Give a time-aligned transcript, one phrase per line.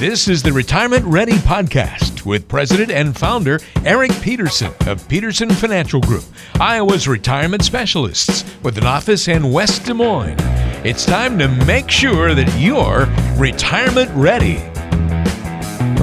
[0.00, 6.00] This is the Retirement Ready Podcast with President and Founder Eric Peterson of Peterson Financial
[6.00, 6.24] Group,
[6.58, 10.38] Iowa's retirement specialists with an office in West Des Moines.
[10.86, 14.69] It's time to make sure that you're retirement ready.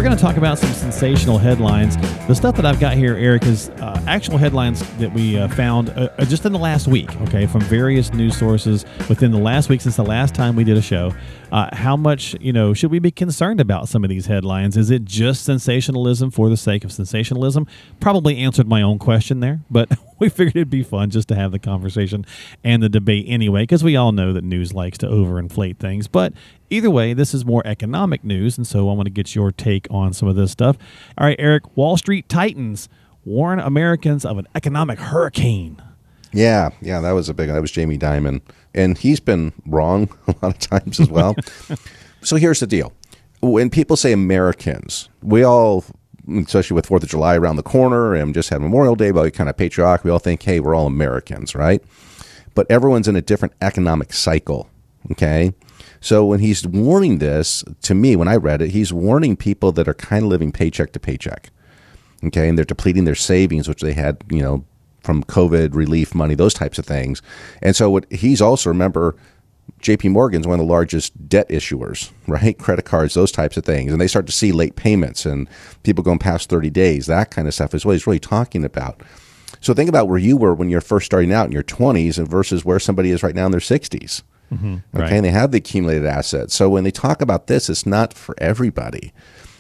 [0.08, 1.98] Going to talk about some sensational headlines.
[2.28, 5.90] The stuff that I've got here, Eric, is uh, actual headlines that we uh, found
[5.90, 9.68] uh, uh, just in the last week, okay, from various news sources within the last
[9.68, 11.14] week since the last time we did a show.
[11.52, 14.78] Uh, how much, you know, should we be concerned about some of these headlines?
[14.78, 17.68] Is it just sensationalism for the sake of sensationalism?
[18.00, 21.52] Probably answered my own question there, but we figured it'd be fun just to have
[21.52, 22.26] the conversation
[22.64, 26.08] and the debate anyway, because we all know that news likes to overinflate things.
[26.08, 26.34] But
[26.70, 29.88] either way, this is more economic news, and so I want to get your take
[29.90, 30.78] on some of this stuff.
[31.18, 32.90] All right, Eric, Wall Street Titans
[33.26, 35.82] warn Americans of an economic hurricane.
[36.34, 37.50] Yeah, yeah, that was a big.
[37.50, 38.42] That was Jamie Dimon,
[38.74, 41.36] and he's been wrong a lot of times as well.
[42.22, 42.94] so here's the deal:
[43.42, 45.86] when people say Americans, we all,
[46.28, 49.32] especially with Fourth of July around the corner and just had Memorial Day, but we
[49.32, 50.04] kind of patriotic.
[50.04, 51.84] We all think, hey, we're all Americans, right?
[52.56, 54.70] But everyone's in a different economic cycle.
[55.12, 55.54] Okay.
[56.00, 59.88] So when he's warning this to me, when I read it, he's warning people that
[59.88, 61.50] are kind of living paycheck to paycheck.
[62.24, 64.66] Okay, and they're depleting their savings, which they had, you know,
[65.02, 67.22] from COVID relief money, those types of things.
[67.62, 69.16] And so what he's also remember
[69.82, 72.58] JP Morgan's one of the largest debt issuers, right?
[72.58, 73.92] Credit cards, those types of things.
[73.92, 75.48] And they start to see late payments and
[75.84, 79.02] people going past 30 days, that kind of stuff is what he's really talking about.
[79.60, 82.28] So think about where you were when you're first starting out in your 20s and
[82.28, 84.24] versus where somebody is right now in their 60s.
[84.54, 85.12] Mm-hmm, okay, right.
[85.12, 86.56] and they have the accumulated assets.
[86.56, 89.12] So when they talk about this, it's not for everybody.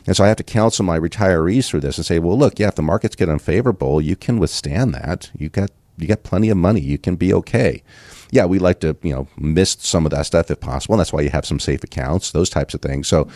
[0.05, 2.69] And so I have to counsel my retirees through this and say, well, look, yeah,
[2.69, 5.29] if the markets get unfavorable, you can withstand that.
[5.37, 6.79] You got you got plenty of money.
[6.79, 7.83] You can be okay.
[8.31, 10.95] Yeah, we like to, you know, miss some of that stuff if possible.
[10.95, 13.07] And that's why you have some safe accounts, those types of things.
[13.07, 13.27] So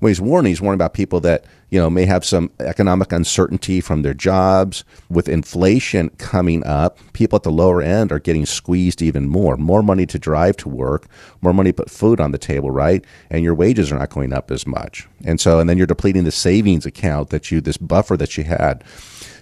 [0.00, 3.80] when he's warning, he's warning about people that you know may have some economic uncertainty
[3.80, 4.84] from their jobs.
[5.08, 9.56] With inflation coming up, people at the lower end are getting squeezed even more.
[9.56, 11.06] More money to drive to work,
[11.40, 13.04] more money to put food on the table, right?
[13.30, 15.08] And your wages are not going up as much.
[15.24, 18.44] And so, and then you're depleting the savings account that you, this buffer that you
[18.44, 18.84] had.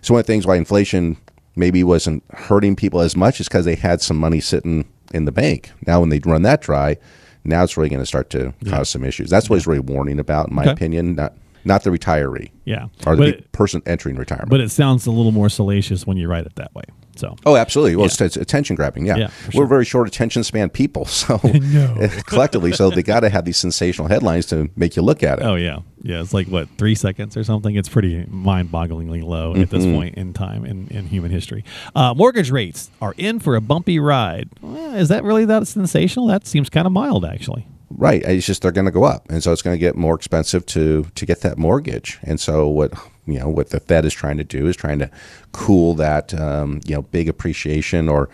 [0.03, 1.17] So one of the things why inflation
[1.57, 5.33] maybe wasn't hurting people as much is because they had some money sitting in the
[5.33, 5.73] bank.
[5.87, 6.97] Now, when they run that dry,
[7.45, 8.71] now it's really going to start to yeah.
[8.71, 9.31] cause some issues.
[9.31, 10.73] That's what he's really warning about, in my okay.
[10.73, 11.15] opinion.
[11.15, 11.35] Not
[11.65, 12.51] not the retiree.
[12.65, 14.51] Yeah, or the it, person entering retirement.
[14.51, 16.85] But it sounds a little more salacious when you write it that way.
[17.19, 17.37] So.
[17.45, 17.97] Oh, absolutely.
[17.97, 18.27] Well, yeah.
[18.27, 19.07] it's, attention grabbing.
[19.07, 19.63] Yeah, yeah sure.
[19.63, 21.39] we're very short attention span people, so
[22.27, 25.45] collectively, so they got to have these sensational headlines to make you look at it.
[25.45, 26.21] Oh yeah, yeah.
[26.21, 27.75] It's like what three seconds or something.
[27.75, 29.63] It's pretty mind-bogglingly low mm-hmm.
[29.63, 29.95] at this mm-hmm.
[29.95, 31.65] point in time in, in human history.
[31.95, 34.49] Uh, mortgage rates are in for a bumpy ride.
[34.61, 36.27] Well, is that really that sensational?
[36.27, 37.67] That seems kind of mild, actually.
[37.91, 38.23] Right.
[38.23, 40.67] It's just they're going to go up, and so it's going to get more expensive
[40.67, 42.19] to to get that mortgage.
[42.23, 42.93] And so what
[43.27, 45.11] you know what the Fed is trying to do is trying to
[45.53, 48.29] cool that um, you know big appreciation or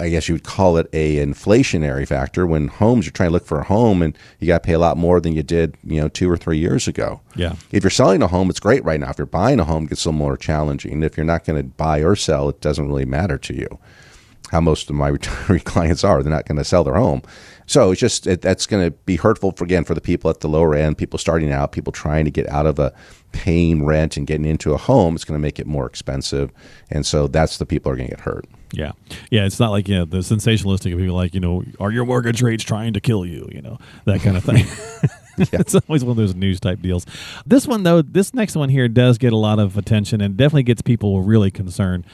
[0.00, 3.46] I guess you would call it a inflationary factor when homes you're trying to look
[3.46, 6.00] for a home and you got to pay a lot more than you did, you
[6.00, 7.20] know, 2 or 3 years ago.
[7.34, 7.56] Yeah.
[7.72, 9.10] If you're selling a home, it's great right now.
[9.10, 11.02] If you're buying a home, it gets a little more challenging.
[11.02, 13.78] If you're not going to buy or sell, it doesn't really matter to you.
[14.50, 17.22] How most of my retiree clients are, they're not going to sell their home.
[17.66, 20.40] So it's just it, that's going to be hurtful for, again for the people at
[20.40, 22.94] the lower end, people starting out, people trying to get out of a
[23.32, 25.14] paying rent and getting into a home.
[25.14, 26.50] It's going to make it more expensive,
[26.90, 28.46] and so that's the people are going to get hurt.
[28.72, 28.92] Yeah,
[29.30, 29.44] yeah.
[29.44, 32.64] It's not like you know the sensationalistic people like you know are your mortgage rates
[32.64, 33.46] trying to kill you?
[33.52, 34.64] You know that kind of thing.
[35.38, 35.60] yeah.
[35.60, 37.06] it's always one of those news type deals.
[37.46, 40.64] This one though, this next one here does get a lot of attention and definitely
[40.64, 42.04] gets people really concerned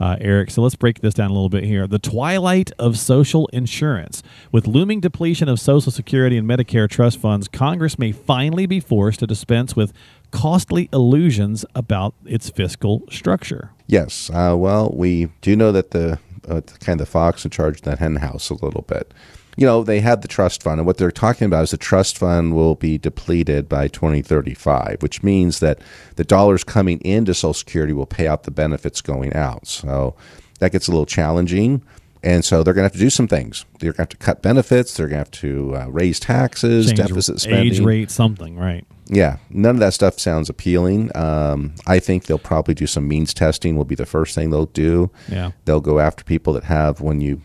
[0.00, 0.50] uh, Eric.
[0.50, 1.86] So let's break this down a little bit here.
[1.86, 4.22] The twilight of social insurance.
[4.52, 9.20] With looming depletion of Social Security and Medicare trust funds, Congress may finally be forced
[9.20, 9.92] to dispense with
[10.30, 13.70] costly illusions about its fiscal structure.
[13.86, 14.30] Yes.
[14.30, 16.18] Uh, well, we do know that the
[16.48, 19.12] uh, kind of the fox in charge of that hen house a little bit
[19.56, 22.18] you know, they had the trust fund, and what they're talking about is the trust
[22.18, 25.78] fund will be depleted by 2035, which means that
[26.16, 29.66] the dollars coming into Social Security will pay out the benefits going out.
[29.66, 30.14] So
[30.58, 31.82] that gets a little challenging.
[32.22, 33.66] And so they're going to have to do some things.
[33.80, 34.96] They're going to have to cut benefits.
[34.96, 37.72] They're going to have to uh, raise taxes, Change deficit spending.
[37.74, 38.86] age rate, something, right?
[39.06, 41.14] Yeah, none of that stuff sounds appealing.
[41.14, 43.76] Um, I think they'll probably do some means testing.
[43.76, 45.10] Will be the first thing they'll do.
[45.28, 45.50] Yeah.
[45.66, 47.42] they'll go after people that have when you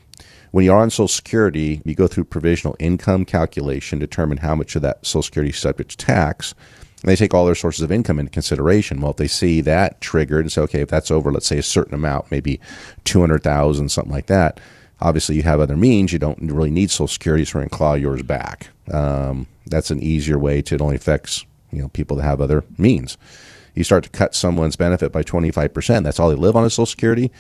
[0.52, 4.76] when you are on Social Security, you go through provisional income calculation, determine how much
[4.76, 6.54] of that Social Security subject to tax.
[7.02, 9.00] And they take all their sources of income into consideration.
[9.00, 11.64] Well, if they see that triggered and say, okay, if that's over, let's say a
[11.64, 12.60] certain amount, maybe
[13.06, 14.60] two hundred thousand, something like that.
[15.02, 16.12] Obviously, you have other means.
[16.12, 18.68] You don't really need Social Security, so we're going to claw yours back.
[18.92, 22.66] Um, that's an easier way to it only affects you know people that have other
[22.78, 23.18] means.
[23.76, 26.04] You start to cut someone's benefit by twenty five percent.
[26.04, 27.32] That's all they live on is Social Security.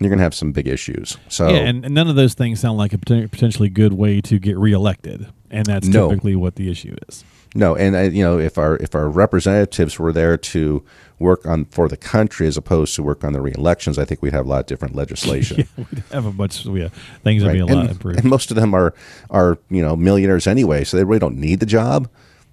[0.00, 1.18] You're going to have some big issues.
[1.28, 4.38] So Yeah, and, and none of those things sound like a potentially good way to
[4.38, 6.08] get reelected, and that's No.
[6.08, 7.22] typically what the issue is.
[7.54, 10.84] No, and uh, you know if our if our representatives were there to
[11.18, 14.32] work on for the country as opposed to work on the re-elections, I think we'd
[14.32, 15.58] have a lot of different legislation.
[15.76, 16.88] yeah, We'd have a much, yeah,
[17.24, 18.20] things would be a lot improved.
[18.20, 18.94] and most of them are
[19.30, 22.08] are you know millionaires anyway, so they really don't need the job.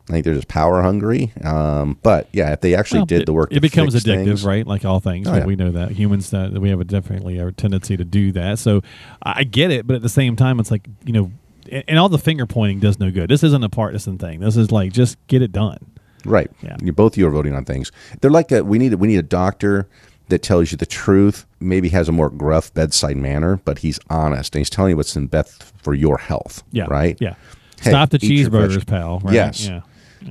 [0.10, 1.34] I think they're just power hungry.
[1.44, 4.46] Um, but yeah, if they actually Well, did it, the work, It becomes addictive, things-
[4.46, 4.66] right?
[4.66, 5.46] Like all things, Oh, yeah.
[5.46, 8.60] we know that humans that we have a definitely a tendency to do that.
[8.60, 8.82] So
[9.22, 11.32] I get it, but at the same time, it's like you know,
[11.70, 13.30] and, and all the finger pointing does no good.
[13.30, 14.40] This isn't a partisan thing.
[14.40, 15.80] This is like just get it done.
[16.26, 16.50] Right.
[16.62, 16.78] Yeah.
[16.82, 17.92] You both of you are voting on things.
[18.22, 19.88] They're like a, we need we need a doctor
[20.30, 21.46] that tells you the truth.
[21.60, 25.16] Maybe has a more gruff bedside manner, but he's honest and he's telling you what's
[25.18, 26.64] in best for your health.
[26.72, 26.86] Yeah.
[26.90, 27.18] Right.
[27.20, 27.36] Yeah.
[27.82, 29.20] Hey, Stop the cheeseburgers, pal.
[29.20, 29.34] Right?
[29.36, 29.68] Yes.
[29.68, 29.82] Yeah.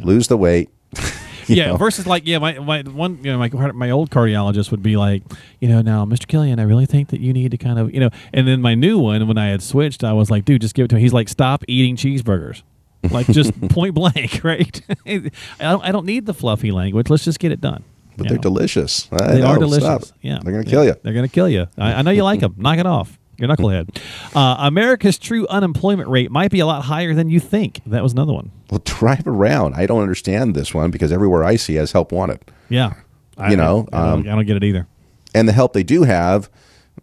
[0.05, 0.71] Lose the weight.
[1.49, 1.77] Yeah, know?
[1.77, 5.23] versus like yeah, my, my one you know my my old cardiologist would be like,
[5.61, 6.27] you know, now Mr.
[6.27, 8.75] Killian, I really think that you need to kind of you know, and then my
[8.75, 11.03] new one when I had switched, I was like, dude, just give it to him.
[11.03, 12.63] He's like, stop eating cheeseburgers,
[13.11, 14.81] like just point blank, right?
[15.07, 17.11] I don't I don't need the fluffy language.
[17.11, 17.85] Let's just get it done.
[18.17, 18.43] But they're know?
[18.43, 19.09] delicious.
[19.13, 19.85] I They are delicious.
[19.85, 20.19] stop.
[20.23, 20.97] Yeah, They're gonna kill you.
[21.03, 21.67] They're gonna kill you.
[21.79, 22.55] I, I know you like them.
[22.57, 23.19] Knock it off.
[23.39, 23.99] You're knucklehead.
[24.35, 27.81] Uh, America's true unemployment rate might be a lot higher than you think.
[27.87, 28.51] That was another one.
[28.71, 29.75] Well, drive around.
[29.75, 32.95] I don't understand this one because everywhere I see has help wanted, Yeah.
[33.39, 34.87] I, You know, I, I, don't, um, I don't get it either.
[35.35, 36.49] and the help they do have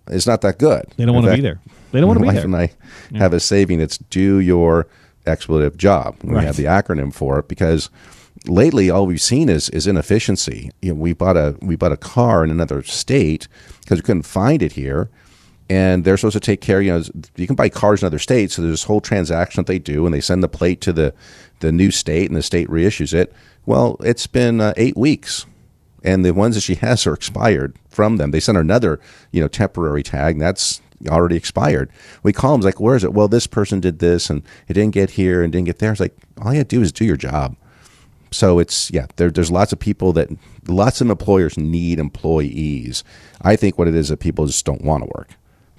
[0.10, 0.86] is not that good.
[0.98, 1.60] They don't want to be there.
[1.92, 2.44] They don't want to be there.
[2.46, 2.72] and I
[3.14, 3.80] have a saving.
[3.80, 4.88] It's do your
[5.28, 6.16] expletive job.
[6.24, 6.44] We Right.
[6.46, 7.92] have the acronym for it because
[8.48, 10.72] lately all we've seen is is inefficiency.
[10.82, 13.48] You know, we bought a we bought a car in another state
[13.82, 15.10] because we couldn't find it here.
[15.74, 16.81] And they're supposed to take care.
[16.81, 17.04] You know,
[17.36, 18.56] you can buy cars in other states.
[18.56, 21.14] So there's this whole transaction that they do, and they send the plate to the
[21.62, 23.34] the new state, and the state reissues it.
[23.66, 25.46] Well, it's been uh, eight weeks
[26.04, 28.31] and the ones that she has are expired from them.
[28.31, 29.00] They sent her another,
[29.31, 31.90] you know, temporary tag, and that's already expired.
[32.22, 34.94] We call them like, "Where is it?" Well, this person did this, and it didn't
[34.94, 35.92] get here and didn't get there.
[35.92, 37.56] It's like all you have to do is do your job.
[38.31, 40.30] So it's yeah, there, there's lots of people that
[40.68, 43.04] lots of employers need employees.
[43.42, 45.30] I think what it is that people just don't want to work.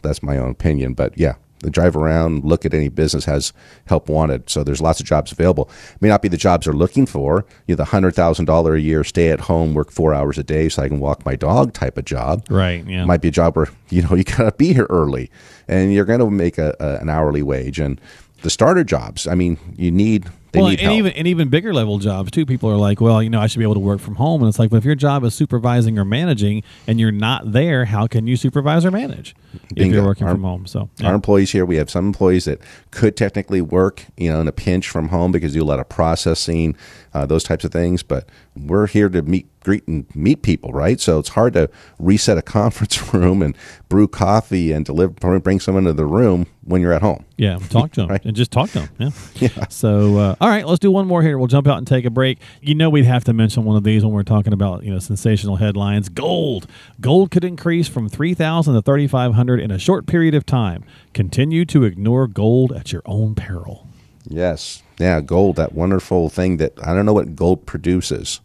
[0.05, 1.35] That's my own opinion, but yeah,
[1.65, 3.53] they drive around, look at any business has
[3.87, 4.51] help wanted.
[4.51, 5.71] So there's lots of jobs available.
[6.01, 7.47] May not be the jobs they're looking for.
[7.67, 10.45] You know, the hundred thousand dollar a year, stay at home, work four hours a
[10.45, 12.47] day so I can walk my dog type of job.
[12.51, 12.87] Right.
[12.87, 13.05] Yeah.
[13.07, 15.31] Might be a job where you know you gotta be here early,
[15.67, 17.81] and you're going to make a, a, an hourly wage.
[17.81, 18.01] And
[18.43, 20.95] the starter jobs, I mean, you need they well, and help.
[20.95, 22.47] even and even bigger level jobs too.
[22.47, 24.49] People are like, well, you know, I should be able to work from home, and
[24.49, 28.07] it's like, but if your job is supervising or managing, and you're not there, how
[28.07, 29.35] can you supervise or manage
[29.77, 30.67] if you're working Our- from home?
[30.67, 31.09] So, yeah.
[31.09, 32.61] Our employees here, we have some employees that
[32.93, 35.81] could technically work, you know, in a pinch from home because they do a lot
[35.81, 36.77] of processing,
[37.15, 38.03] uh, those types of things.
[38.03, 41.01] But we're here to meet, greet, and meet people, right?
[41.01, 43.57] So it's hard to reset a conference room and
[43.89, 47.25] brew coffee and deliver, bring someone to the room when you're at home.
[47.37, 48.25] Yeah, talk to them Right.
[48.25, 48.89] and just talk to them.
[48.99, 49.11] Yeah.
[49.57, 49.69] yeah.
[49.69, 51.37] So, uh, all right, let's do one more here.
[51.39, 52.39] We'll jump out and take a break.
[52.61, 54.99] You know, we'd have to mention one of these when we're talking about you know
[54.99, 56.09] sensational headlines.
[56.09, 56.67] Gold,
[57.01, 60.47] gold could increase from three thousand to thirty five hundred in a short period of
[60.47, 60.85] time.
[61.13, 63.89] Continue to ignore gold at your own peril.
[64.29, 68.41] Yes, yeah, gold, that wonderful thing that I don't know what gold produces.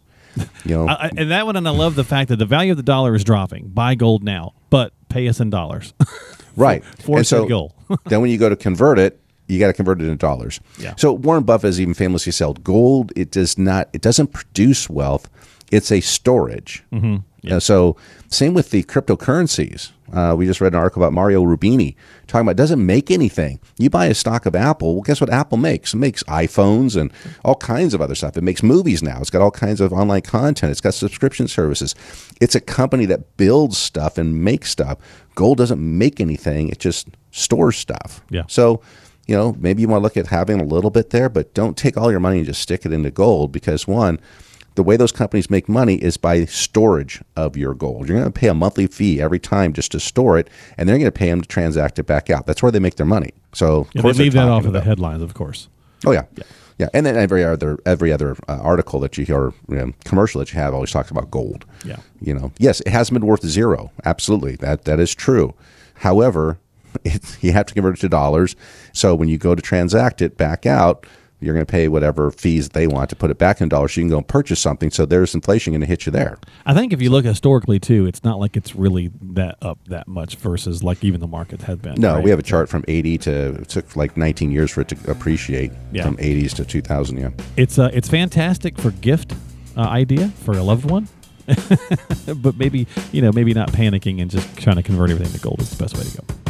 [0.64, 2.76] You know, I, and that one, and I love the fact that the value of
[2.76, 3.68] the dollar is dropping.
[3.68, 5.94] Buy gold now, but pay us in dollars.
[6.56, 6.84] right?
[6.84, 7.72] for and so gold.
[8.06, 10.60] then when you go to convert it, you got to convert it into dollars.
[10.78, 10.94] Yeah.
[10.96, 15.28] So Warren Buffett has even famously said, "Gold it does not it doesn't produce wealth;
[15.70, 17.16] it's a storage." Mm-hmm.
[17.58, 17.96] So
[18.28, 19.92] same with the cryptocurrencies.
[20.12, 21.94] Uh, we just read an article about Mario Rubini
[22.26, 23.60] talking about it doesn't make anything.
[23.78, 24.94] You buy a stock of Apple.
[24.94, 25.94] Well, guess what Apple makes?
[25.94, 27.12] It makes iPhones and
[27.44, 28.36] all kinds of other stuff.
[28.36, 29.20] It makes movies now.
[29.20, 30.72] It's got all kinds of online content.
[30.72, 31.94] It's got subscription services.
[32.40, 34.98] It's a company that builds stuff and makes stuff.
[35.34, 36.68] Gold doesn't make anything.
[36.68, 38.20] It just stores stuff.
[38.30, 38.44] Yeah.
[38.48, 38.82] So,
[39.26, 41.76] you know, maybe you want to look at having a little bit there, but don't
[41.76, 44.18] take all your money and just stick it into gold because one,
[44.76, 48.08] The way those companies make money is by storage of your gold.
[48.08, 50.48] You're going to pay a monthly fee every time just to store it,
[50.78, 52.46] and they're going to pay them to transact it back out.
[52.46, 53.32] That's where they make their money.
[53.52, 55.68] So, Yeah, they leave that off of the headlines, of course.
[56.06, 56.22] Oh yeah.
[56.78, 60.38] yeah, And then every other every other uh, article that you hear, you know, commercial
[60.38, 61.66] that you have, always talks about gold.
[61.84, 61.98] Yeah.
[62.20, 63.92] You know, yes, it hasn't been worth zero.
[64.04, 65.54] Absolutely, that that is true.
[65.96, 66.58] However,
[67.04, 68.56] it, you have to convert it to dollars.
[68.92, 71.06] So when you go to transact it back out,
[71.40, 73.92] you're going to pay whatever fees they want to put it back in dollars.
[73.94, 74.90] So you can go and purchase something.
[74.90, 76.38] So there's inflation going to hit you there.
[76.66, 80.06] I think if you look historically too, it's not like it's really that up that
[80.08, 81.94] much versus like even the market had been.
[82.00, 82.24] No, right?
[82.24, 85.10] we have a chart from 80 to it took like 19 years for it to
[85.10, 86.04] appreciate Yeah.
[86.04, 87.18] from 80s to 2000.
[87.18, 87.30] Yeah.
[87.56, 89.34] It's uh, it's fantastic for gift
[89.76, 91.08] uh, idea for a loved one,
[92.36, 95.60] but maybe you know maybe not panicking and just trying to convert everything to gold
[95.60, 96.49] is the best way to go.